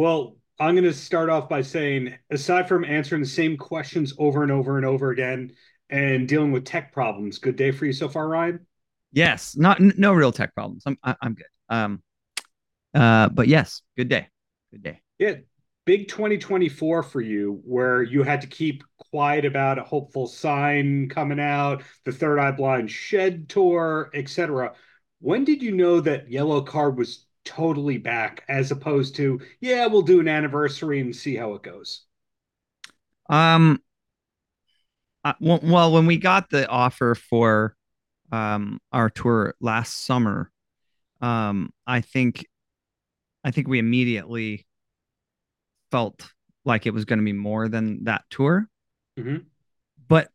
[0.00, 4.42] Well, I'm going to start off by saying, aside from answering the same questions over
[4.42, 5.52] and over and over again
[5.90, 8.66] and dealing with tech problems, good day for you so far, Ryan?
[9.12, 10.84] Yes, not n- no real tech problems.
[10.86, 11.46] I'm I, I'm good.
[11.68, 12.02] Um,
[12.94, 14.28] uh, but yes, good day,
[14.72, 15.02] good day.
[15.18, 15.34] Yeah,
[15.84, 21.40] big 2024 for you, where you had to keep quiet about a hopeful sign coming
[21.40, 24.72] out, the Third Eye Blind Shed tour, etc.
[25.20, 30.20] When did you know that Yellowcard was totally back, as opposed to, yeah, we'll do
[30.20, 32.04] an anniversary and see how it goes?
[33.28, 33.80] Um,
[35.24, 37.74] uh, well, when we got the offer for
[38.32, 40.50] um our tour last summer,
[41.20, 42.46] um, I think
[43.44, 44.66] I think we immediately
[45.90, 46.30] felt
[46.64, 48.68] like it was going to be more than that tour.
[49.16, 49.50] hmm
[50.08, 50.28] But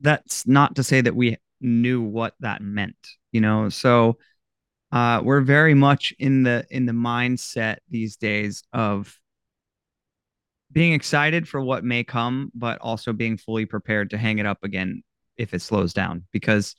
[0.00, 2.96] that's not to say that we knew what that meant,
[3.32, 3.68] you know.
[3.68, 4.18] So
[4.94, 9.18] uh, we're very much in the in the mindset these days of
[10.70, 14.58] being excited for what may come, but also being fully prepared to hang it up
[14.62, 15.02] again
[15.36, 16.24] if it slows down.
[16.32, 16.76] Because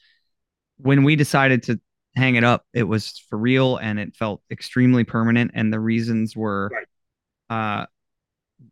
[0.77, 1.77] when we decided to
[2.16, 6.38] hang it up, it was for real and it felt extremely permanent, and the reasons
[6.38, 6.72] were
[7.50, 7.85] uh,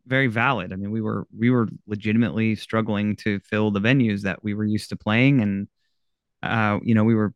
[0.06, 0.72] very valid.
[0.72, 4.64] I mean, we were we were legitimately struggling to fill the venues that we were
[4.64, 5.68] used to playing, and
[6.42, 7.34] uh, you know, we were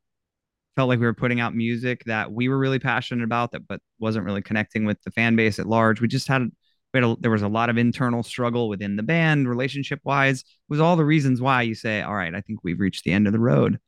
[0.78, 3.80] felt like we were putting out music that we were really passionate about that but
[3.98, 6.00] wasn't really connecting with the fan base at large.
[6.00, 9.02] We just had we had a, there was a lot of internal struggle within the
[9.02, 10.42] band, relationship wise.
[10.42, 13.10] It was all the reasons why you say, all right, I think we've reached the
[13.10, 13.80] end of the road.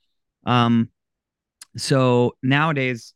[0.46, 0.90] Um,
[1.76, 3.14] so nowadays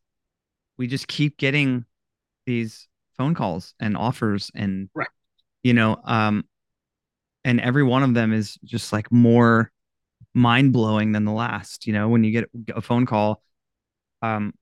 [0.78, 1.84] we just keep getting
[2.46, 2.86] these
[3.16, 5.08] phone calls and offers and Right.
[5.64, 6.44] you know um
[7.44, 9.72] and every one of them is just like more
[10.32, 13.42] mind blowing than the last you know when you get a phone call
[14.24, 14.54] um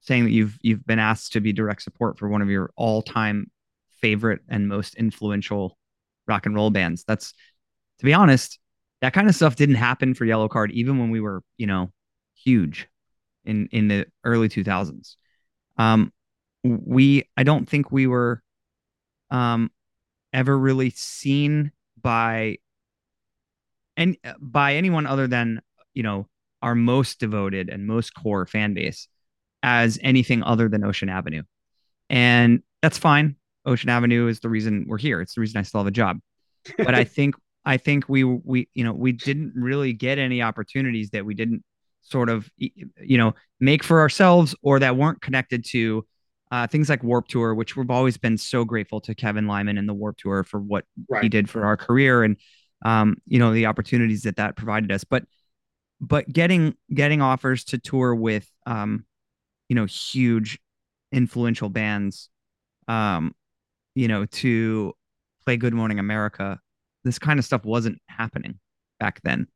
[0.00, 3.50] saying that you've you've been asked to be direct support for one of your all-time
[4.00, 5.76] favorite and most influential
[6.28, 7.04] rock and roll bands.
[7.06, 7.34] That's
[7.98, 8.58] to be honest,
[9.00, 11.90] that kind of stuff didn't happen for Yellowcard even when we were, you know,
[12.34, 12.88] huge
[13.44, 15.16] in in the early 2000s.
[15.76, 16.12] Um
[16.62, 18.42] we I don't think we were
[19.30, 19.70] um
[20.32, 22.58] ever really seen by
[23.96, 25.62] and by anyone other than,
[25.94, 26.28] you know,
[26.66, 29.06] our most devoted and most core fan base
[29.62, 31.44] as anything other than Ocean Avenue.
[32.10, 33.36] And that's fine.
[33.64, 35.20] Ocean Avenue is the reason we're here.
[35.20, 36.18] It's the reason I still have a job.
[36.76, 41.10] But I think I think we we you know we didn't really get any opportunities
[41.10, 41.62] that we didn't
[42.02, 46.04] sort of you know make for ourselves or that weren't connected to
[46.50, 49.88] uh, things like Warped Tour, which we've always been so grateful to Kevin Lyman and
[49.88, 50.84] the Warped Tour for what
[51.22, 52.36] he did for our career and
[52.84, 55.04] um, you know the opportunities that that provided us.
[55.04, 55.26] But
[56.00, 59.04] but getting getting offers to tour with um,
[59.68, 60.58] you know huge
[61.12, 62.28] influential bands
[62.88, 63.34] um,
[63.94, 64.94] you know, to
[65.44, 66.60] play Good Morning America.
[67.04, 68.58] This kind of stuff wasn't happening
[69.00, 69.48] back then.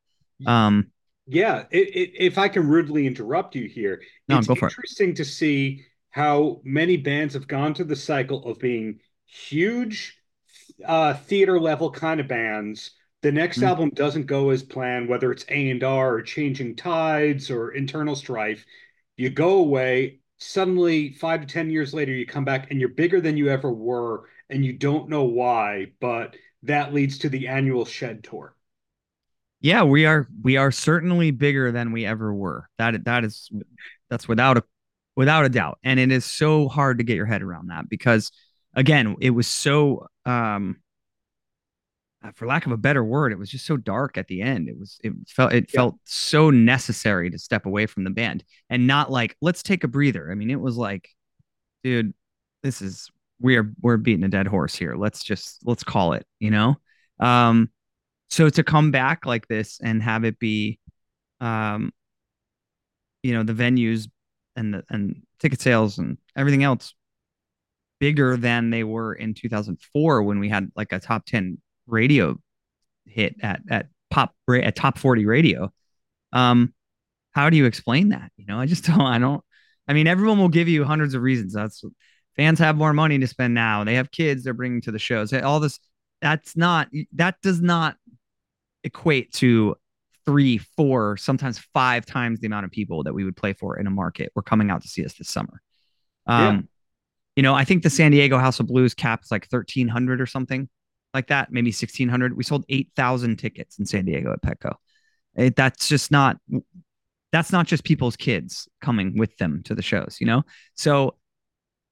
[0.47, 0.91] Um,
[1.27, 4.73] Yeah, it, it, if I can rudely interrupt you here, no, it's go for it.
[4.73, 10.17] interesting to see how many bands have gone through the cycle of being huge
[10.85, 12.93] uh, theater level kind of bands.
[13.23, 13.67] The next Mm.
[13.67, 18.65] album doesn't go as planned, whether it's A&R or Changing Tides or Internal Strife.
[19.17, 23.21] You go away, suddenly five to 10 years later, you come back and you're bigger
[23.21, 27.85] than you ever were, and you don't know why, but that leads to the annual
[27.85, 28.55] Shed tour.
[29.61, 32.69] Yeah, we are we are certainly bigger than we ever were.
[32.79, 33.51] That that is
[34.09, 34.65] that's without a
[35.17, 35.79] without a doubt.
[35.85, 38.33] And it is so hard to get your head around that because
[38.75, 40.77] again, it was so um
[42.23, 44.69] uh, for lack of a better word, it was just so dark at the end.
[44.69, 45.81] It was it felt it Yeah.
[45.81, 49.89] felt so necessary to step away from the band and not like let's take a
[49.89, 50.31] breather.
[50.31, 51.09] I mean, it was like,
[51.85, 52.15] dude,
[52.63, 54.97] this is we're we're beating a dead horse here.
[54.97, 56.77] Let's just let's call it, you know?
[57.21, 57.71] Um
[58.31, 60.79] so to come back like this and have it be
[61.41, 61.93] um
[63.23, 64.09] you know, the venues
[64.57, 66.95] and the and ticket sales and everything else
[67.99, 71.59] bigger than they were in 2004 when we had like a top 10
[71.91, 72.39] radio
[73.07, 75.73] hit at at pop at top 40 radio.
[76.33, 76.75] Um,
[77.33, 78.31] how do you explain that?
[78.37, 79.01] You know, I just don't.
[79.01, 79.43] I don't.
[79.89, 81.55] I mean, everyone will give you hundreds of reasons.
[81.55, 81.83] That's
[82.37, 83.85] fans have more money to spend now.
[83.85, 85.33] They have kids they're bringing to the shows.
[85.33, 85.79] All this.
[86.21, 86.89] That's not.
[87.15, 87.97] That does not
[88.85, 89.77] equate to
[90.27, 93.87] three, four, sometimes five times the amount of people that we would play for in
[93.87, 95.61] a market were coming out to see us this summer.
[96.29, 96.49] Yeah.
[96.49, 96.69] Um,
[97.37, 100.27] you know, I think the San Diego House of Blues cap is like 1300 or
[100.27, 100.69] something
[101.15, 102.37] like that, maybe 1600.
[102.37, 104.75] We sold 8,000 tickets in San Diego at Petco.
[105.37, 106.39] It, that's just not
[107.33, 110.43] that's not just people's kids coming with them to the shows, you know?
[110.77, 111.17] So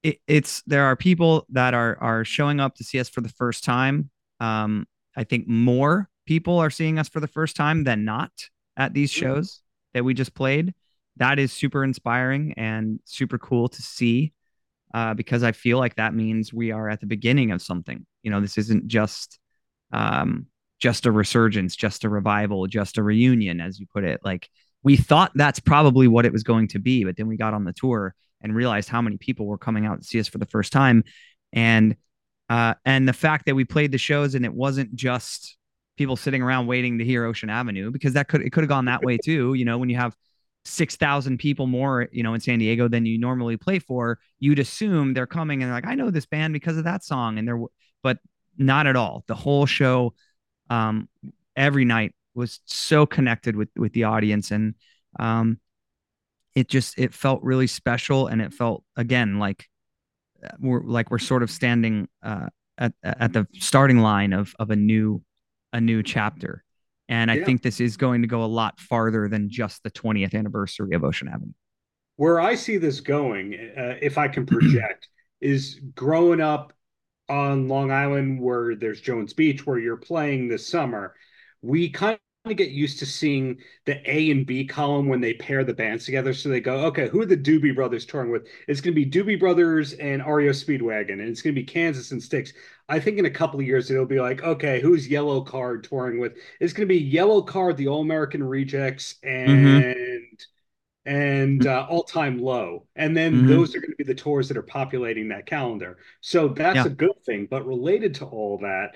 [0.03, 3.29] it, it's there are people that are are showing up to see us for the
[3.29, 4.09] first time.
[4.39, 8.31] Um, I think more people are seeing us for the first time than not
[8.77, 9.19] at these Mhm.
[9.19, 9.61] shows
[9.93, 10.73] that we just played.
[11.17, 14.33] That is super inspiring and super cool to see
[14.93, 18.05] uh, because I feel like that means we are at the beginning of something.
[18.23, 19.39] You know, this isn't just
[19.91, 20.47] um,
[20.79, 24.21] just a resurgence, just a revival, just a reunion, as you put it.
[24.23, 24.49] Like
[24.83, 27.65] we thought that's probably what it was going to be, but then we got on
[27.65, 30.45] the tour and realized how many people were coming out to see us for the
[30.45, 31.03] first time,
[31.53, 31.95] and
[32.49, 35.57] uh, and the fact that we played the shows and it wasn't just
[35.97, 38.85] people sitting around waiting to hear Ocean Avenue because that could it could have gone
[38.85, 39.53] that way too.
[39.53, 40.15] You know, when you have
[40.65, 44.59] six thousand people more, you know, in San Diego than you normally play for, you'd
[44.59, 47.59] assume they're coming and like, I know this band because of that song, and they're,
[48.03, 48.19] but
[48.57, 49.23] not at all.
[49.27, 50.13] The whole show,
[50.69, 51.07] um,
[51.55, 54.75] every night was so connected with with the audience, and
[55.17, 55.59] um,
[56.55, 59.67] it just it felt really special, and it felt again like
[60.59, 62.47] we're like we're sort of standing uh,
[62.77, 65.21] at at the starting line of of a new
[65.73, 66.63] a new chapter.
[67.09, 67.45] And I Yeah.
[67.45, 71.03] think this is going to go a lot farther than just the 20th anniversary of
[71.03, 71.53] Ocean Avenue.
[72.17, 75.07] Where I see this going, uh, if I can project,
[75.41, 76.73] is growing up
[77.29, 81.15] on Long Island where there's Jones Beach, where you're playing this summer.
[81.61, 85.63] We kind of get used to seeing the A and B column when they pair
[85.63, 86.33] the bands together.
[86.33, 88.47] So they go, okay, who are the Doobie Brothers touring with?
[88.67, 92.11] It's going to be Doobie Brothers and REO Speedwagon, and it's going to be Kansas
[92.11, 92.53] and Styx.
[92.87, 96.37] I think in a couple of years it'll be like, okay, who's Yellowcard touring with?
[96.61, 99.15] It's going to be Yellowcard, the All American Rejects,
[99.45, 99.79] Mm-hmm.
[99.81, 100.39] and
[101.05, 102.85] and uh, all time low.
[102.95, 103.45] And then Mm-hmm.
[103.45, 105.97] those are going to be the tours that are populating that calendar.
[106.21, 106.85] So that's Yeah.
[106.85, 107.47] a good thing.
[107.49, 108.95] But related to all that,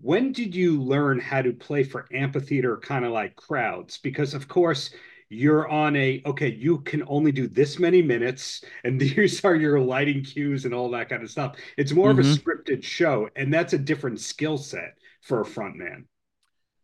[0.00, 3.98] when did you learn how to play for amphitheater kind of like crowds?
[3.98, 4.90] Because, of course,
[5.28, 9.80] you're on a okay, you can only do this many minutes, and these are your
[9.80, 11.56] lighting cues and all that kind of stuff.
[11.76, 12.36] It's more of a Mm-hmm.
[12.36, 16.06] scripted show, and that's a different skill set for a front man.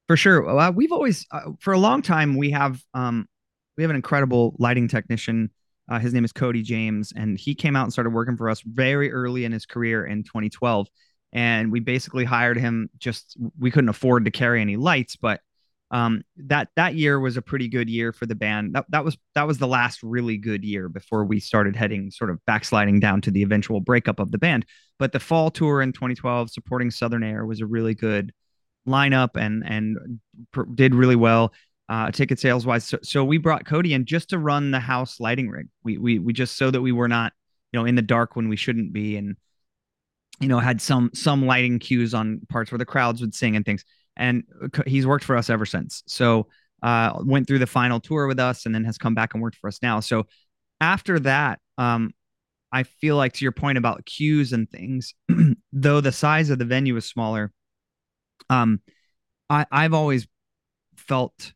[0.08, 0.48] For sure.
[0.48, 3.26] Uh, we've always, uh, for a long time, we have um,
[3.76, 5.50] we have an incredible lighting technician.
[5.90, 8.60] Uh, his name is Cody James, and he came out and started working for us
[8.62, 10.88] very early in his career in 2012.
[11.32, 12.90] And we basically hired him.
[12.98, 15.40] Just we couldn't afford to carry any lights, but
[15.90, 18.74] um, that that year was a pretty good year for the band.
[18.74, 22.30] That that was that was the last really good year before we started heading sort
[22.30, 24.64] of backsliding down to the eventual breakup of the band.
[24.98, 28.32] But the fall tour in 2012, supporting Southern Air, was a really good
[28.88, 30.20] lineup and and
[30.50, 31.52] pr- did really well
[31.90, 32.84] uh, ticket sales wise.
[32.84, 35.68] So, so we brought Cody in just to run the house lighting rig.
[35.84, 37.34] We we we just so that we were not
[37.70, 39.36] you know in the dark when we shouldn't be and
[40.40, 43.64] you know had some some lighting cues on parts where the crowds would sing and
[43.64, 43.84] things.
[44.16, 44.44] And
[44.86, 46.02] he's worked for us ever since.
[46.06, 46.48] So
[46.82, 49.56] uh, went through the final tour with us and then has come back and worked
[49.56, 50.00] for us now.
[50.00, 50.26] So
[50.80, 52.12] after that, um,
[52.72, 55.14] I feel like to your point about cues and things,
[55.72, 57.52] though the size of the venue is smaller,
[58.50, 58.80] um,
[59.48, 60.26] I, I've always
[60.96, 61.52] felt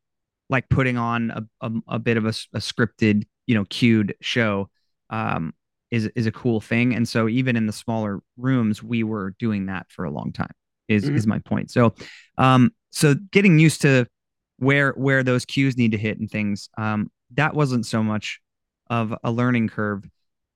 [0.49, 4.71] like putting on a, a, a bit of a, a, scripted, you know, cued show
[5.11, 5.55] um,
[5.97, 6.95] is is a cool thing.
[6.95, 10.53] And so even in the smaller rooms, we were doing that for a long time.
[10.89, 11.17] Is mm-hmm.
[11.17, 11.71] is my point.
[11.71, 11.95] So,
[12.39, 14.07] um, so getting used to
[14.59, 18.41] where where those cues need to hit and things, um, that wasn't so much
[18.89, 20.05] of a learning curve.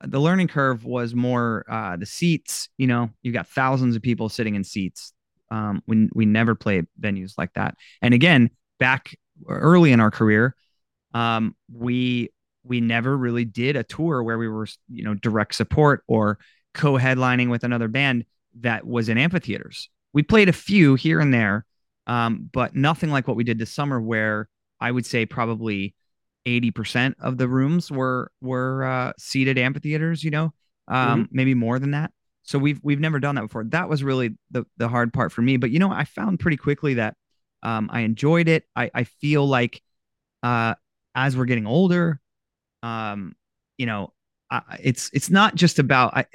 [0.02, 2.68] The learning curve was more uh, the seats.
[2.78, 5.12] You know, you got thousands of people sitting in seats.
[5.50, 7.74] Um, we we never play venues like that.
[8.00, 9.16] And again, back
[9.48, 10.54] early in our career,
[11.12, 12.30] um, we
[12.64, 16.38] we never really did a tour where we were you know direct support or
[16.74, 18.24] co-headlining with another band
[18.60, 19.88] that was in amphitheaters.
[20.12, 21.64] We played a few here and there,
[22.06, 24.48] um, but nothing like what we did this summer, where
[24.80, 25.94] I would say probably
[26.46, 30.24] eighty percent of the rooms were were uh, seated amphitheaters.
[30.24, 30.52] You know,
[30.88, 31.36] um, mm-hmm.
[31.36, 32.12] maybe more than that.
[32.42, 33.64] So we've we've never done that before.
[33.64, 35.56] That was really the the hard part for me.
[35.56, 37.16] But you know, I found pretty quickly that
[37.62, 38.64] um, I enjoyed it.
[38.74, 39.80] I I feel like
[40.42, 40.74] uh,
[41.14, 42.19] as we're getting older,
[42.82, 43.34] um,
[43.78, 44.12] you know,
[44.50, 46.16] I, it's it's not just about.
[46.16, 46.26] I,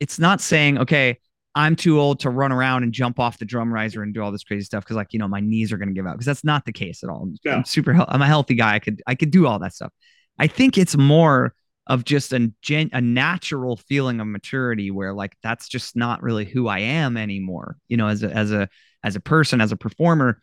[0.00, 1.18] it's not saying okay,
[1.54, 4.32] I'm too old to run around and jump off the drum riser and do all
[4.32, 6.26] this crazy stuff because like you know my knees are going to give out because
[6.26, 7.30] that's not the case at all.
[7.44, 7.56] Yeah.
[7.56, 7.92] I'm super.
[8.08, 8.74] I'm a healthy guy.
[8.74, 9.92] I could I could do all that stuff.
[10.38, 11.54] I think it's more
[11.86, 16.44] of just a gen, a natural feeling of maturity where like that's just not really
[16.44, 17.76] who I am anymore.
[17.88, 18.68] You know, as a as a
[19.02, 20.40] as a person, as a performer,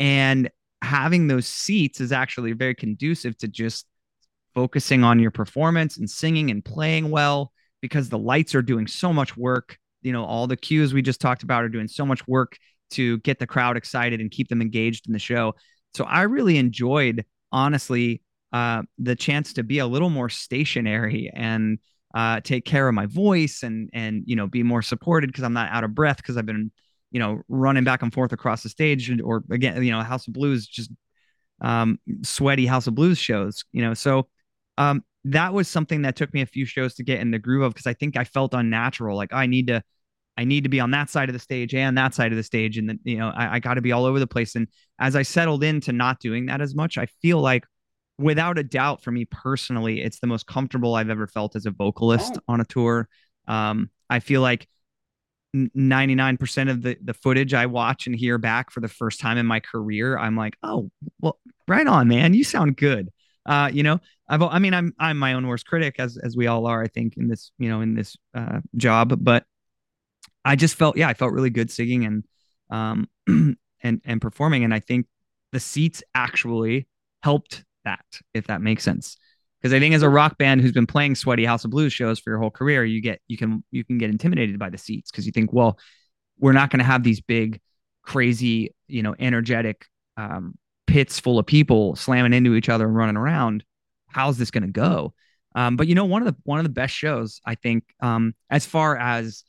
[0.00, 0.50] and
[0.82, 3.86] having those seats is actually very conducive to just
[4.54, 9.12] focusing on your performance and singing and playing well because the lights are doing so
[9.12, 9.78] much work.
[10.02, 12.56] You know, all the cues we just talked about are doing so much work
[12.90, 15.54] to get the crowd excited and keep them engaged in the show.
[15.94, 21.78] So I really enjoyed, honestly, uh, the chance to be a little more stationary and
[22.14, 25.52] uh, take care of my voice and and you know be more supported because I'm
[25.52, 26.70] not out of breath because I've been
[27.10, 30.32] you know running back and forth across the stage or again you know House of
[30.32, 30.90] Blues just
[31.60, 34.28] um, sweaty House of Blues shows you know so
[34.78, 37.62] um, that was something that took me a few shows to get in the groove
[37.62, 39.82] of because I think I felt unnatural like I need to
[40.38, 42.44] I need to be on that side of the stage and that side of the
[42.44, 44.68] stage and then you know I, I got to be all over the place and
[44.98, 47.64] as I settled into not doing that as much I feel like
[48.18, 51.70] without a doubt for me personally it's the most comfortable i've ever felt as a
[51.70, 52.40] vocalist oh.
[52.48, 53.08] on a tour
[53.46, 54.68] um, i feel like
[55.56, 59.46] 99% of the the footage i watch and hear back for the first time in
[59.46, 63.08] my career i'm like oh well right on man you sound good
[63.48, 66.46] uh, you know I've, i mean i'm i'm my own worst critic as as we
[66.46, 69.44] all are i think in this you know in this uh, job but
[70.44, 72.24] i just felt yeah i felt really good singing and
[72.70, 73.08] um
[73.82, 75.06] and and performing and i think
[75.52, 76.86] the seats actually
[77.22, 79.16] helped that, if that makes sense.
[79.60, 82.20] Because I think as a rock band who's been playing sweaty House of Blues shows
[82.20, 85.10] for your whole career, you get you can you can get intimidated by the seats
[85.10, 85.78] because you think, well,
[86.38, 87.60] we're not going to have these big,
[88.02, 89.86] crazy, you know, energetic
[90.16, 90.56] um,
[90.88, 93.62] pits full of people slamming into each other and running around.
[94.08, 95.14] How's this going to go?
[95.54, 98.34] Um, but you know, one of the one of the best shows I think, um,
[98.50, 99.44] as far as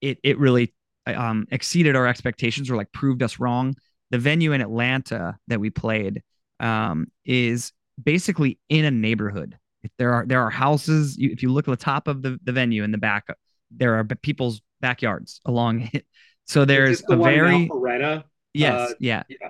[0.00, 0.72] it it really
[1.06, 3.74] um, exceeded our expectations or like proved us wrong.
[4.10, 6.22] The venue in Atlanta that we played
[6.60, 7.72] um, is
[8.02, 9.58] basically in a neighborhood.
[9.82, 11.16] If there are there are houses.
[11.16, 13.26] You, if you look at the top of the, the venue in the back,
[13.70, 16.06] there are people's backyards along it.
[16.46, 18.24] So there's the a very Alpharetta?
[18.52, 19.48] yes, uh, yeah, yeah,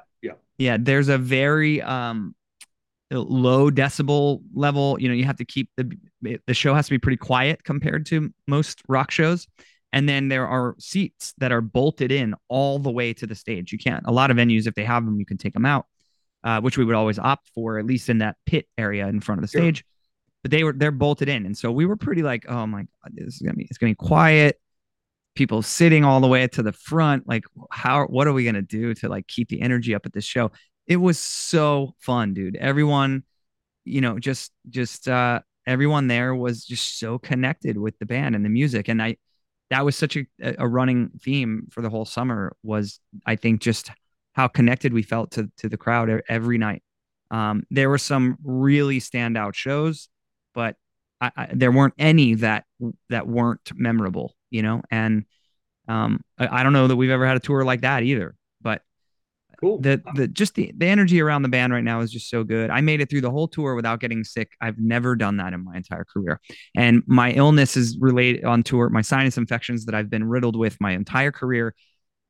[0.58, 0.76] yeah.
[0.80, 2.34] There's a very um
[3.10, 4.96] low decibel level.
[5.00, 5.96] You know, you have to keep the
[6.46, 9.46] the show has to be pretty quiet compared to most rock shows.
[9.92, 13.70] And then there are seats that are bolted in all the way to the stage.
[13.70, 14.02] You can't.
[14.06, 15.86] A lot of venues, if they have them, you can take them out
[16.44, 19.42] uh, which we would always opt for, at least in that pit area in front
[19.42, 19.62] of the sure.
[19.62, 19.84] stage.
[20.42, 23.12] But they were they're bolted in, and so we were pretty like, oh my god,
[23.14, 24.60] this is gonna be it's gonna be quiet.
[25.34, 28.94] People sitting all the way to the front, like how what are we gonna do
[28.94, 30.52] to like keep the energy up at this show?
[30.86, 32.56] It was so fun, dude.
[32.56, 33.24] Everyone,
[33.84, 38.44] you know, just just uh everyone there was just so connected with the band and
[38.44, 39.16] the music, and I
[39.70, 43.90] that was such a a running theme for the whole summer was I think just
[44.34, 46.82] how connected we felt to to the crowd every night.
[47.30, 50.08] Um, there were some really standout shows,
[50.54, 50.76] but
[51.20, 52.64] I, I, there weren't any that
[53.08, 54.82] that weren't memorable, you know.
[54.90, 55.24] And
[55.88, 58.34] um, I, I, don't know that we've ever had a tour like that either.
[58.62, 58.82] But
[59.60, 59.80] cool.
[59.80, 62.70] the the just the the energy around the band right now is just so good.
[62.70, 64.52] I made it through the whole tour without getting sick.
[64.60, 66.40] I've never done that in my entire career.
[66.74, 68.88] And my illness is related on tour.
[68.88, 71.74] My sinus infections that I've been riddled with my entire career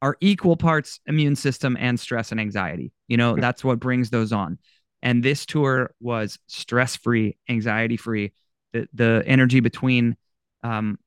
[0.02, 2.92] are equal parts immune system and stress and anxiety.
[3.08, 4.58] You know, that's what brings those on.
[5.02, 8.32] And this tour was stress free, anxiety free.
[8.72, 10.16] The the energy between,
[10.62, 10.98] um,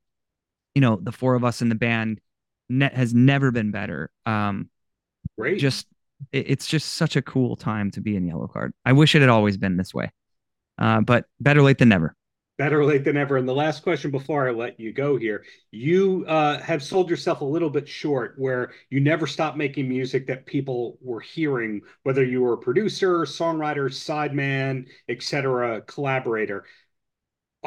[0.77, 2.22] you know, the four of us in the band
[2.69, 4.12] net has never been better.
[4.27, 4.69] Um,
[5.36, 5.57] Great.
[5.57, 5.88] Just
[6.31, 8.74] it, it's just such a cool time to be in Yellowcard.
[8.86, 10.12] I wish it had always been this way,
[10.77, 12.15] uh, but better late than never
[12.57, 13.38] better late than ever.
[13.38, 17.41] And the last question before I let you go here, you uh, have sold yourself
[17.41, 22.24] a little bit short where you never stopped making music that people were hearing, whether
[22.24, 26.65] you were a producer, songwriter, sideman, etc., collaborator.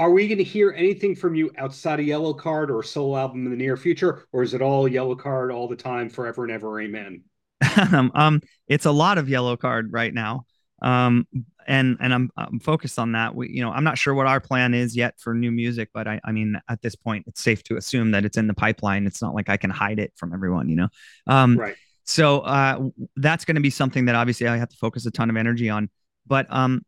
[0.00, 3.44] Are we going to hear anything from you outside of Yellowcard or a solo album
[3.44, 6.80] in the near future, or is it all Yellowcard all the time, forever and ever?
[6.80, 7.22] Amen.
[8.14, 10.46] um, it's a lot of Yellowcard right now.
[10.80, 11.28] Um,
[11.66, 13.34] and and I'm I'm focused on that.
[13.34, 16.08] We, you know, I'm not sure what our plan is yet for new music, but
[16.08, 19.06] I I mean, at this point, it's safe to assume that it's in the pipeline.
[19.06, 20.88] It's not like I can hide it from everyone, you know.
[21.26, 21.76] Um, right.
[22.04, 25.28] So uh, that's going to be something that obviously I have to focus a ton
[25.28, 25.90] of energy on.
[26.26, 26.86] But um,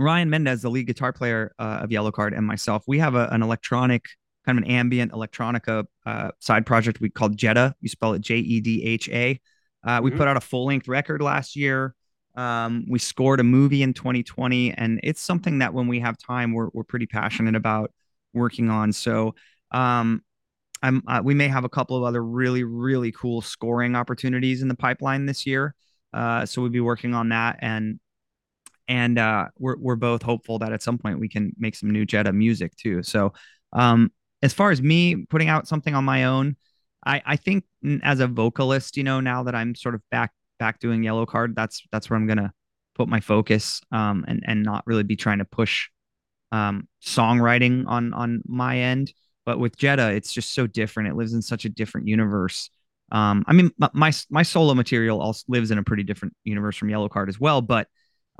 [0.00, 3.42] Ryan Mendez, the lead guitar player uh, of Yellowcard, and myself, we have a, an
[3.42, 4.06] electronic
[4.46, 7.74] kind of an ambient electronica uh, side project we called Jedha.
[7.80, 9.40] You spell it J E D H A.
[9.84, 10.18] Uh, we mm-hmm.
[10.18, 11.94] put out a full length record last year.
[12.34, 16.52] Um, we scored a movie in 2020, and it's something that when we have time,
[16.52, 17.92] we're we're pretty passionate about
[18.32, 18.92] working on.
[18.92, 19.34] So,
[19.70, 20.22] um,
[20.82, 24.68] I'm uh, we may have a couple of other really really cool scoring opportunities in
[24.68, 25.74] the pipeline this year.
[26.12, 28.00] Uh, so we'll be working on that, and
[28.90, 32.04] and uh, we're we're both hopeful that at some point we can make some new
[32.04, 33.04] Jedha music too.
[33.04, 33.32] So,
[33.72, 34.10] um,
[34.42, 36.56] as far as me putting out something on my own,
[37.06, 37.64] I I think
[38.02, 41.82] as a vocalist, you know, now that I'm sort of back back doing Yellowcard, that's
[41.92, 42.52] that's where I'm gonna
[42.96, 45.88] put my focus um, and and not really be trying to push
[46.50, 49.12] um, songwriting on on my end.
[49.46, 51.10] But with Jedha, it's just so different.
[51.10, 52.70] It lives in such a different universe.
[53.12, 56.88] Um, I mean, my my solo material also lives in a pretty different universe from
[56.88, 57.62] Yellowcard as well.
[57.62, 57.86] But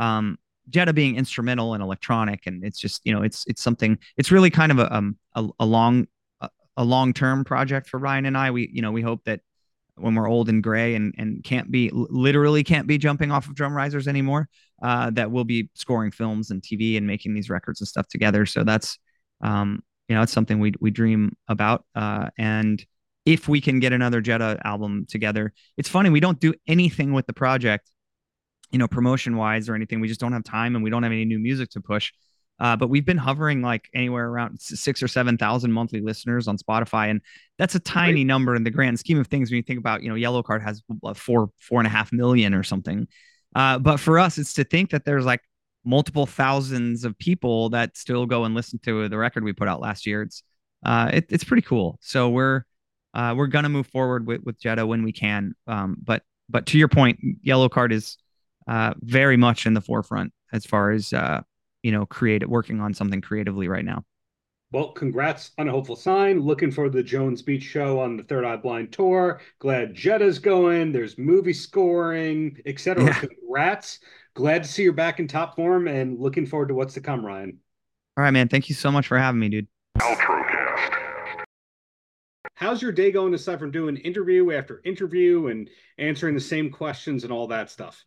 [0.00, 0.38] um,
[0.71, 3.99] Jedha being instrumental and electronic, and it's just you know it's it's something.
[4.16, 6.07] It's really kind of a um, a, a long
[6.76, 8.50] a long term project for Ryan and I.
[8.50, 9.40] We you know we hope that
[9.97, 13.54] when we're old and gray and and can't be literally can't be jumping off of
[13.54, 14.49] drum risers anymore,
[14.83, 18.47] uh, that we'll be scoring films and TV and making these records and stuff together.
[18.47, 18.99] So that's
[19.42, 21.85] um, you know it's something we we dream about.
[21.95, 22.85] Uh, and
[23.26, 27.26] if we can get another Jedha album together, it's funny we don't do anything with
[27.26, 27.90] the project,
[28.70, 30.00] you know, promotion wise or anything.
[30.00, 32.12] We just don't have time and we don't have any new music to push.
[32.60, 36.58] Uh, but we've been hovering like anywhere around six or seven thousand monthly listeners on
[36.58, 37.22] Spotify, and
[37.58, 39.50] that's a tiny number in the grand scheme of things.
[39.50, 40.82] When you think about, you know, Yellowcard has
[41.14, 43.08] four four and a half million or something,
[43.54, 45.40] uh, but for us, it's to think that there's like
[45.86, 49.80] multiple thousands of people that still go and listen to the record we put out
[49.80, 50.20] last year.
[50.20, 50.42] It's
[50.84, 51.98] uh, it, it's pretty cool.
[52.02, 52.64] So we're
[53.14, 55.54] uh, we're gonna move forward with with Jedha when we can.
[55.66, 58.18] Um, but but to your point, Yellowcard is
[58.70, 61.42] uh, very much in the forefront as far as uh,
[61.82, 64.04] you know, create working on something creatively right now.
[64.72, 66.40] Well, congrats on a hopeful sign.
[66.40, 69.40] Looking for the Jones Beach show on the Third Eye Blind tour.
[69.58, 70.92] Glad Jedha's going.
[70.92, 73.04] There's movie scoring, etc.
[73.04, 73.12] Yeah.
[73.20, 73.98] Congrats.
[74.34, 77.26] Glad to see you're back in top form and looking forward to what's to come,
[77.26, 77.58] Ryan.
[78.16, 78.46] All right, man.
[78.46, 79.66] Thank you so much for having me, dude.
[79.98, 81.44] Paltrocast.
[82.54, 87.24] How's your day going aside from doing interview after interview and answering the same questions
[87.24, 88.04] and all that stuff?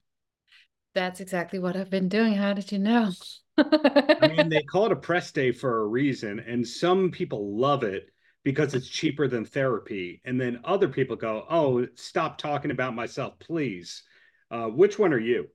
[0.94, 2.34] That's exactly what I've been doing.
[2.34, 3.12] How did you know?
[3.58, 7.84] I mean, they call it a press day for a reason, and some people love
[7.84, 8.10] it
[8.44, 10.22] because it's cheaper than therapy.
[10.26, 14.04] And then other people go, Oh, stop talking about myself, please.
[14.52, 15.48] Uh, which one are you?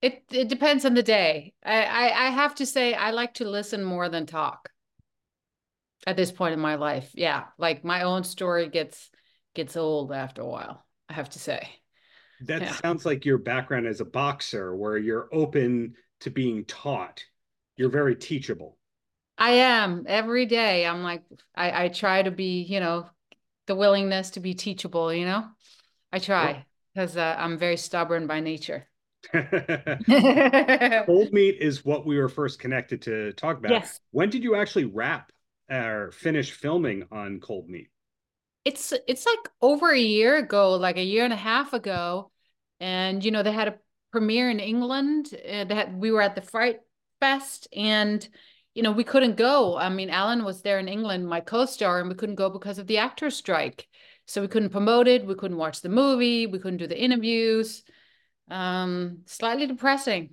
[0.00, 1.52] It it depends on the day.
[1.64, 4.70] I, I, I have to say I like to listen more than talk
[6.06, 7.10] at this point in my life.
[7.14, 7.44] Yeah.
[7.58, 9.10] Like my own story gets
[9.54, 11.68] gets old after a while, I have to say.
[12.42, 12.76] That yeah.
[12.76, 17.24] sounds like your background as a boxer where you're open to being taught.
[17.76, 18.76] You're very teachable.
[19.38, 20.86] I am every day.
[20.86, 21.22] I'm like,
[21.54, 23.08] I, I try to be, you know,
[23.66, 25.44] the willingness to be teachable, you know,
[26.12, 28.88] I try because uh, I'm very stubborn by nature.
[29.32, 33.72] Cold meat is what we were first connected to talk about.
[33.72, 34.00] Yes.
[34.12, 35.32] When did you actually wrap
[35.70, 37.88] or finish filming on Cold Meat?
[38.66, 42.32] It's it's like over a year ago, like a year and a half ago,
[42.80, 43.78] and you know they had a
[44.10, 45.28] premiere in England.
[45.32, 46.80] Uh, that we were at the Fright
[47.20, 48.28] Fest, and
[48.74, 49.76] you know we couldn't go.
[49.76, 52.88] I mean, Allen was there in England, my co-star, and we couldn't go because of
[52.88, 53.86] the actors' strike.
[54.26, 55.24] So we couldn't promote it.
[55.24, 56.48] We couldn't watch the movie.
[56.48, 57.84] We couldn't do the interviews.
[58.50, 60.30] Um, slightly depressing.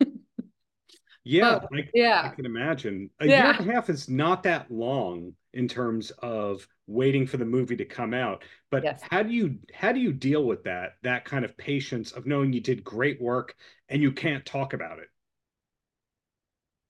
[1.22, 3.10] yeah, but, I, yeah, I can imagine.
[3.20, 3.44] A yeah.
[3.44, 7.74] year and a half is not that long in terms of waiting for the movie
[7.74, 8.44] to come out.
[8.70, 9.02] But yes.
[9.10, 12.52] how do you how do you deal with that that kind of patience of knowing
[12.52, 13.56] you did great work
[13.88, 15.08] and you can't talk about it?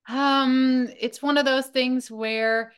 [0.06, 2.74] Um it's one of those things where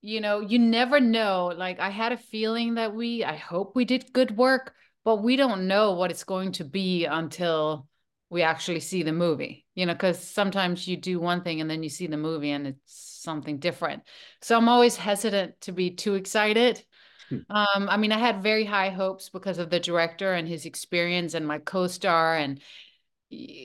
[0.00, 1.52] you know you never know.
[1.56, 5.36] Like i had a feeling that we i hope we did good work but we
[5.36, 7.86] don't know what it's going to be until
[8.28, 11.82] we actually see the movie you know because sometimes you do one thing and then
[11.82, 14.02] you see the movie and it's something different.
[14.40, 16.84] So I'm always hesitant to be too excited.
[17.28, 17.38] Hmm.
[17.48, 21.34] Um, I mean, I had very high hopes because of the director and his experience
[21.34, 22.60] and my co-star, and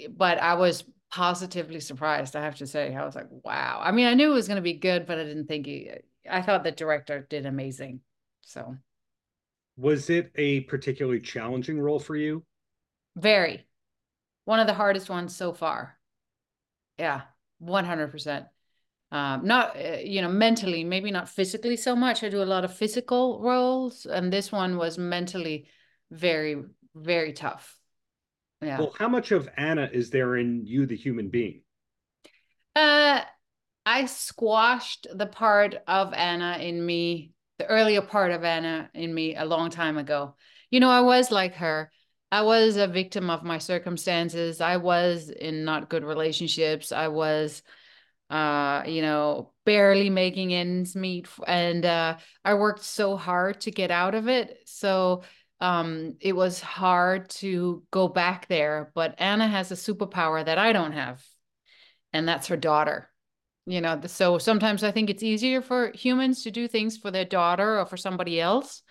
[0.10, 2.36] but I was positively surprised.
[2.36, 3.82] I have to say, I was like, wow.
[3.84, 5.92] I mean, I knew it was going to be good, but I didn't think he.
[6.30, 8.02] I thought the director did amazing.
[8.42, 8.78] So,
[9.78, 12.44] was it a particularly challenging role for you?
[13.16, 13.66] Very,
[14.46, 15.98] one of the hardest ones so far.
[16.98, 17.22] Yeah,
[17.60, 18.46] one hundred percent
[19.12, 22.24] um, not uh, you know mentally maybe not physically so much.
[22.24, 25.68] I do a lot of physical roles and this one was mentally
[26.12, 26.64] very
[26.96, 27.78] very tough.
[28.62, 28.80] Yeah.
[28.80, 31.62] Well how much of anna is there in you the human being?
[32.76, 33.22] Uh
[33.86, 39.36] i squashed the part of anna in me the earlier part of anna in me
[39.36, 40.36] a long time ago.
[40.70, 41.92] You know i was like her.
[42.30, 44.60] I was a victim of my circumstances.
[44.60, 46.92] I was in not good relationships.
[46.92, 47.64] I was
[48.30, 53.92] uh you know barely making ends meet and uh i worked so hard to get
[53.92, 54.58] out of it.
[54.66, 55.24] So
[55.62, 60.72] um it was hard to go back there but anna has a superpower that i
[60.72, 61.24] don't have
[62.14, 63.10] and that's her daughter.
[63.66, 67.26] You know so sometimes i think it's easier for humans to do things for their
[67.26, 68.82] daughter or for somebody else.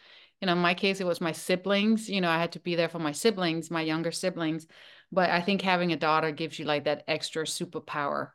[0.40, 2.08] You know in my case it was my siblings.
[2.10, 4.66] You know i had to be there for my siblings my younger siblings.
[5.12, 8.30] But i think having a daughter gives you like that extra superpower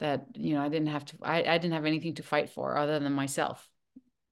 [0.00, 2.76] that you know I didn't have to I, I didn't have anything to fight for
[2.76, 3.68] other than myself.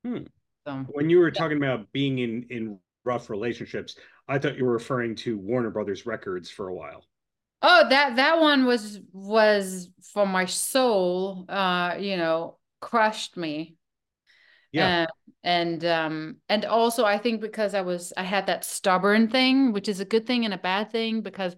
[0.05, 0.25] Hmm.
[0.67, 1.39] So, when you were yeah.
[1.39, 3.97] talking about being in in rough relationships,
[4.29, 7.05] I thought you were referring to Warner Brothers Records for a while.
[7.63, 13.77] Oh, that that one was was for my soul, uh, you know, crushed me.
[14.73, 15.03] Yeah.
[15.03, 15.07] Uh,
[15.45, 19.89] and um and also I think because I was I had that stubborn thing, which
[19.89, 21.57] is a good thing and a bad thing because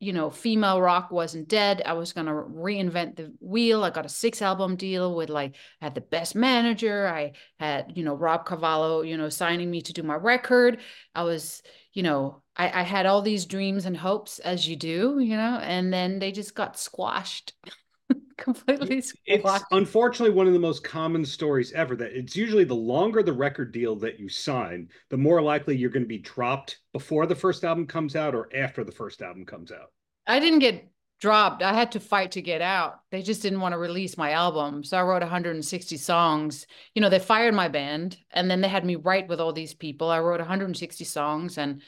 [0.00, 1.82] you know, female rock wasn't dead.
[1.86, 3.84] I was going to reinvent the wheel.
[3.84, 7.06] I got a six album deal with like, I had the best manager.
[7.06, 10.80] I had, you know, Rob Cavallo, you know, signing me to do my record.
[11.14, 15.18] I was, you know, I, I had all these dreams and hopes as you do,
[15.20, 17.54] you know, and then they just got squashed.
[18.38, 19.02] completely.
[19.26, 23.32] It's unfortunately one of the most common stories ever that it's usually the longer the
[23.32, 27.34] record deal that you sign, the more likely you're going to be dropped before the
[27.34, 29.92] first album comes out or after the first album comes out.
[30.26, 30.88] I didn't get
[31.20, 31.62] dropped.
[31.62, 33.00] I had to fight to get out.
[33.10, 34.84] They just didn't want to release my album.
[34.84, 36.66] So I wrote 160 songs.
[36.94, 39.74] You know, they fired my band and then they had me write with all these
[39.74, 40.10] people.
[40.10, 41.82] I wrote 160 songs and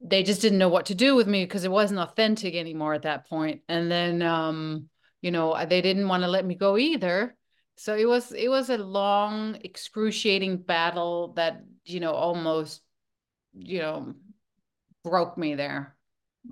[0.00, 3.02] they just didn't know what to do with me because it wasn't authentic anymore at
[3.02, 3.62] that point.
[3.68, 4.88] And then um,
[5.24, 7.34] you know, uh, they didn't want to let me go either.
[7.76, 12.82] So it was it was a long, excruciating battle that, you know, almost,
[13.54, 14.14] you know,
[15.02, 15.96] broke me there.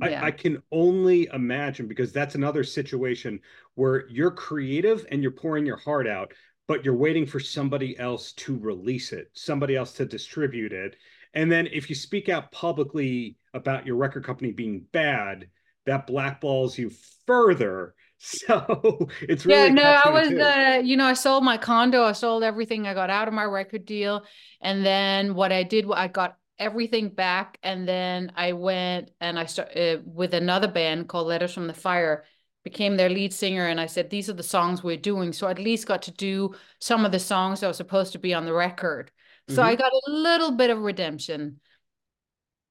[0.01, 0.23] Yeah.
[0.23, 3.41] I, I, can only imagine because that's another situation
[3.75, 6.33] where you're creative and you're pouring your heart out,
[6.67, 10.97] but you're waiting for somebody else to release it, somebody else to distribute it.
[11.35, 15.49] And then if you speak out publicly about your record company being bad,
[15.85, 16.91] that blackballs you
[17.27, 17.95] further.
[18.25, 19.69] So it's really yeah.
[19.69, 23.11] No, I was, uh, you know, I sold my condo, I sold everything, I got
[23.11, 24.25] out of my record deal,
[24.61, 29.47] and then what I did, I got everything back and then I went and I
[29.47, 32.25] started uh, with another band called Letters from the Fire
[32.63, 35.33] became their lead singer and I said these are the songs we're doing.
[35.33, 38.21] So I at least got to do some of the songs that were supposed to
[38.21, 39.11] be on the record.
[39.49, 39.71] So mm-hmm.
[39.71, 41.59] I got a little bit of redemption.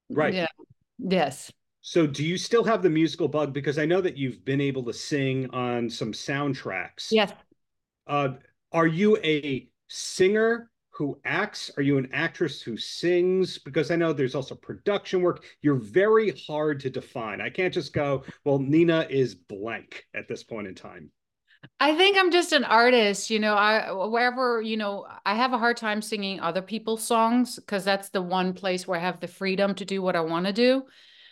[0.09, 0.33] Right.
[0.33, 0.47] Yeah.
[0.97, 4.61] Yes so do you still have the musical bug because I know that you've been
[4.61, 7.31] able to sing on some soundtracks yes
[8.07, 8.29] uh,
[8.71, 11.71] are you a singer who acts?
[11.77, 13.57] Are you an actress who sings?
[13.57, 15.43] Because I know there's also production work.
[15.61, 17.41] You're very hard to define.
[17.41, 21.09] I can't just go, well, Nina is blank at this point in time.
[21.79, 25.57] I think I'm just an artist, you know, I wherever, you know, I have a
[25.57, 29.27] hard time singing other people's songs because that's the one place where I have the
[29.27, 30.83] freedom to do what I want to do.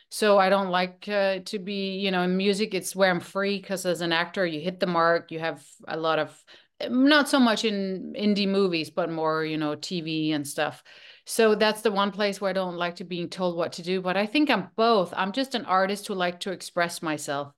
[0.10, 3.60] So I don't like uh, to be, you know, in music, it's where I'm free
[3.60, 6.43] because as an actor, you hit the mark, you have a lot of
[6.89, 10.84] not so much in indie movies, but more, you know, TV and stuff.
[11.26, 14.02] So that's the one place where I don't like to being told what to do.
[14.02, 15.13] But I think I'm both.
[15.15, 17.54] I'm just an artist who like to express myself.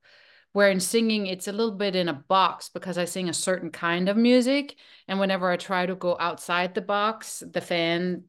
[0.53, 3.71] Where in singing, it's a little bit in a box because I sing a certain
[3.71, 4.75] kind of music.
[5.07, 8.23] And whenever I try to go outside the box, the fan,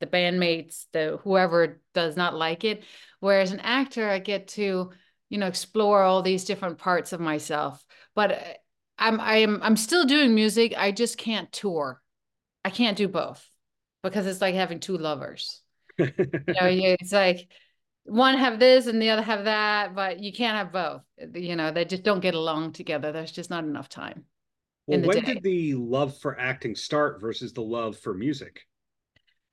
[0.00, 2.84] the bandmates, the whoever does not like it.
[3.20, 4.90] Whereas an actor, I get to,
[5.28, 7.84] you know, explore all these different parts of myself.
[8.14, 8.52] But uh,
[8.98, 10.74] I'm I'm I'm still doing music.
[10.76, 12.00] I just can't tour.
[12.64, 13.48] I can't do both
[14.02, 15.62] because it's like having two lovers.
[15.98, 17.48] you know, it's like
[18.04, 21.02] one have this and the other have that, but you can't have both.
[21.34, 23.12] You know, they just don't get along together.
[23.12, 24.24] There's just not enough time.
[24.86, 25.34] Well, when day.
[25.34, 28.66] did the love for acting start versus the love for music?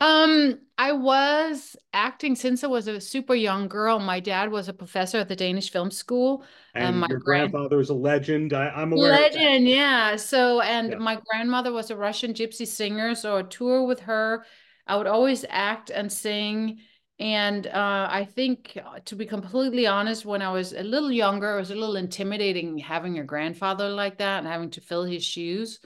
[0.02, 4.00] Um, I was acting since I was a super young girl.
[4.00, 6.46] My dad was a professor at the Danish Film School.
[6.74, 8.54] And my your grand- grandfather was a legend.
[8.54, 9.12] I, am aware.
[9.12, 10.16] Legend, yeah.
[10.16, 10.98] So, and yeah.
[10.98, 13.14] my grandmother was a Russian gypsy singer.
[13.14, 14.46] So, a tour with her,
[14.88, 16.80] I would always act and sing.
[17.20, 21.58] And uh, I think, uh, to be completely honest, when I was a little younger,
[21.58, 25.26] it was a little intimidating having a grandfather like that and having to fill his
[25.26, 25.82] shoes.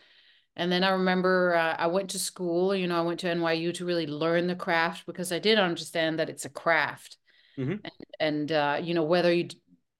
[0.56, 3.74] And then I remember uh, I went to school, you know, I went to NYU
[3.76, 7.18] to really learn the craft because I did understand that it's a craft.
[7.58, 7.72] Mm-hmm.
[7.72, 9.50] And, and uh, you know, whether you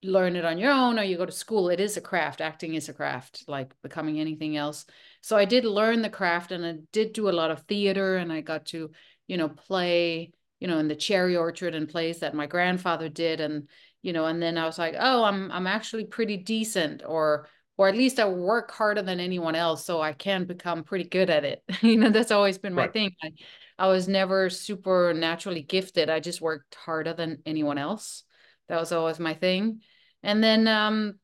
[0.04, 2.42] learn it on your own or you go to school, it is a craft.
[2.42, 4.86] Acting is a craft, like becoming anything else.
[5.22, 8.32] So I did learn the craft and I did do a lot of theater and
[8.32, 8.92] I got to,
[9.28, 13.40] you know, play, you know, in the cherry orchard and plays that my grandfather did.
[13.42, 13.70] And,
[14.02, 17.88] you know, and then I was like, oh, I'm I'm actually pretty decent or or
[17.88, 21.44] at least I work harder than anyone else, so I can become pretty good at
[21.44, 21.64] it.
[21.82, 22.94] you know, that's always been my right.
[22.94, 23.12] thing.
[23.24, 23.32] I,
[23.78, 26.10] I was never super naturally gifted.
[26.10, 28.24] I just worked harder than anyone else.
[28.70, 29.82] That was always my thing.
[30.22, 31.16] And then um,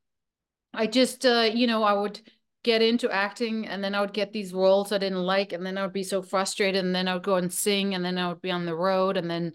[0.73, 2.19] I just, uh, you know, I would
[2.63, 5.77] get into acting and then I would get these roles I didn't like and then
[5.77, 8.27] I would be so frustrated and then I would go and sing and then I
[8.27, 9.53] would be on the road and then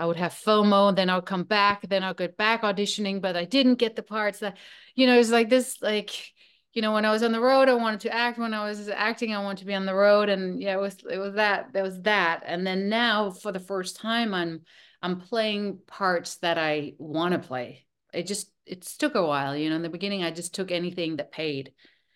[0.00, 3.36] I would have FOMO, then I would come back, then I'll get back auditioning, but
[3.36, 4.56] I didn't get the parts that,
[4.94, 6.32] you know, it's like this, like,
[6.72, 8.38] you know, when I was on the road, I wanted to act.
[8.38, 10.28] When I was acting, I wanted to be on the road.
[10.28, 12.42] And yeah, it was, it was that, there was that.
[12.46, 14.62] And then now for the first time, I'm,
[15.02, 17.86] I'm playing parts that I want to play.
[18.12, 19.76] It just it took a while, you know.
[19.76, 21.72] In the beginning, I just took anything that paid.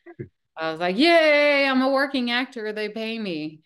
[0.57, 1.67] I was like, "Yay!
[1.67, 2.73] I'm a working actor.
[2.73, 3.64] They pay me."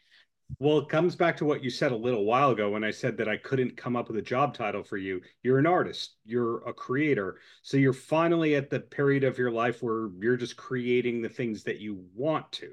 [0.59, 3.17] Well, it comes back to what you said a little while ago when I said
[3.19, 5.21] that I couldn't come up with a job title for you.
[5.43, 7.39] You're an artist, you're a creator.
[7.63, 11.65] So you're finally at the period of your life where you're just creating the things
[11.65, 12.71] that you want to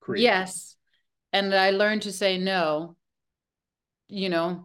[0.00, 0.22] create.
[0.22, 0.76] Yes.
[1.32, 2.96] And I learned to say no,
[4.08, 4.64] you know,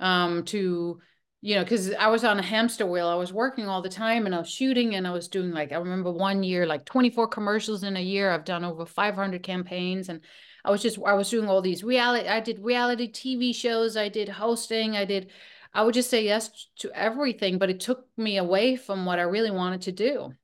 [0.00, 1.00] um, to
[1.44, 3.08] you know, because I was on a hamster wheel.
[3.08, 5.72] I was working all the time and I was shooting and I was doing like,
[5.72, 8.30] I remember one year, like 24 commercials in a year.
[8.30, 10.20] I've done over 500 campaigns and
[10.64, 14.08] I was just, I was doing all these reality, I did reality TV shows, I
[14.08, 15.30] did hosting, I did,
[15.74, 19.22] I would just say yes to everything, but it took me away from what I
[19.22, 20.34] really wanted to do.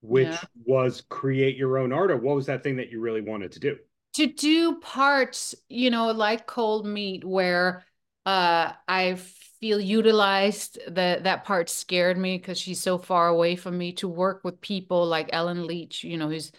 [0.00, 0.40] Which yeah.
[0.64, 3.60] was create your own art, or what was that thing that you really wanted to
[3.60, 3.76] do?
[4.14, 7.84] To do parts, you know, like cold meat, where
[8.24, 9.16] uh, I
[9.60, 10.78] feel utilized.
[10.88, 13.92] That that part scared me because she's so far away from me.
[13.94, 16.52] To work with people like Allen Leech, you know, who's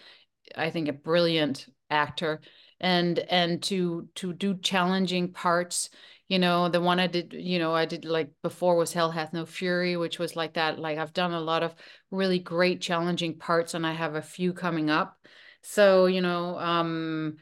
[0.55, 2.41] I think a brilliant actor,
[2.79, 5.89] and and to to do challenging parts.
[6.27, 9.33] You know, the one I did, you know, I did like before was Hell Hath
[9.33, 10.77] No Fury, which was like that.
[10.77, 11.73] Like I've done a lot of
[12.11, 15.17] really great challenging parts, and I have a few coming up.
[15.63, 17.37] So you know, um,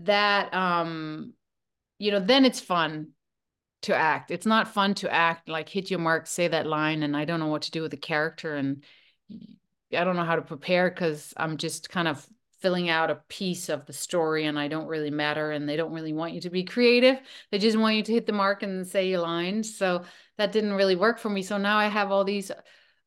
[0.00, 1.34] that um,
[1.98, 3.08] you know, then it's fun
[3.82, 4.30] to act.
[4.30, 7.40] It's not fun to act like hit your mark, say that line, and I don't
[7.40, 8.82] know what to do with the character, and
[9.30, 12.26] I don't know how to prepare because I'm just kind of
[12.62, 15.92] filling out a piece of the story, and I don't really matter, and they don't
[15.92, 17.18] really want you to be creative.
[17.50, 19.76] They just want you to hit the mark and say your lines.
[19.76, 20.04] So
[20.38, 21.42] that didn't really work for me.
[21.42, 22.50] So now I have all these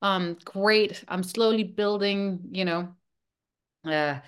[0.02, 1.04] um great.
[1.08, 2.96] I'm slowly building, you know,
[3.86, 4.20] uh,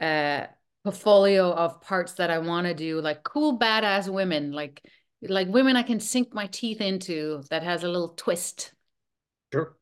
[0.00, 0.46] uh
[0.84, 4.82] portfolio of parts that I want to do, like cool badass women, like
[5.22, 8.72] like women I can sink my teeth into that has a little twist.
[9.52, 9.76] Sure.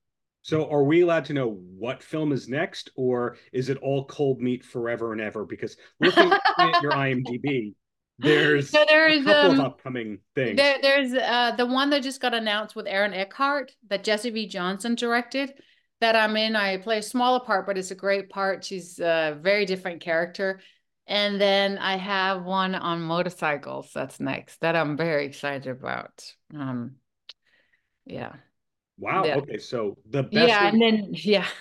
[0.44, 4.42] So are we allowed to know what film is next, or is it all cold
[4.42, 5.46] meat forever and ever?
[5.46, 7.72] Because looking at your IMDb,
[8.18, 10.59] there's so there's a couple um, of upcoming things.
[10.59, 14.46] There, there's uh, the one that just got announced with Aaron Eckhart that Jesse V.
[14.46, 15.54] Johnson directed.
[16.00, 16.57] That I'm in.
[16.57, 18.64] I play a smaller part, but it's a great part.
[18.64, 20.61] She's a very different character.
[21.07, 26.22] And then I have one on motorcycles that's next that I'm very excited about.
[26.54, 26.96] Um,
[28.04, 28.35] yeah.
[28.98, 29.24] Wow.
[29.24, 29.37] Yeah.
[29.37, 29.59] Okay.
[29.59, 30.48] So the best.
[30.48, 30.62] Yeah.
[30.62, 31.46] Way, and then, yeah.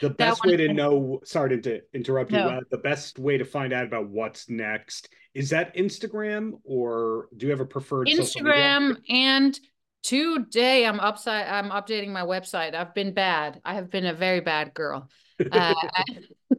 [0.00, 2.48] The best way to know, sorry to interrupt you, no.
[2.48, 7.46] uh, the best way to find out about what's next is that Instagram or do
[7.46, 9.58] you have a preferred Instagram and
[10.02, 12.74] today I'm upside, I'm updating my website.
[12.74, 13.60] I've been bad.
[13.64, 15.08] I have been a very bad girl.
[15.50, 15.74] Uh,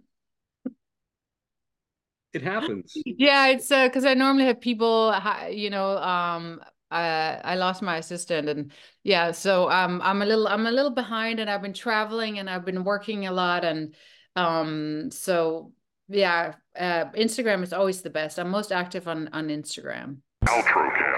[2.33, 2.93] it happens.
[3.05, 5.13] Yeah, it's uh because I normally have people,
[5.51, 6.61] you know, um,
[6.91, 8.71] I I lost my assistant and
[9.03, 12.49] yeah, so um, I'm a little I'm a little behind and I've been traveling and
[12.49, 13.95] I've been working a lot and
[14.35, 15.73] um, so
[16.07, 18.39] yeah, uh, Instagram is always the best.
[18.39, 20.17] I'm most active on on Instagram.
[20.45, 21.08] Paltrocast.